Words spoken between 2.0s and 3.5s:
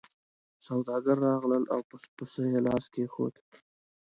پسه یې لاس کېښود.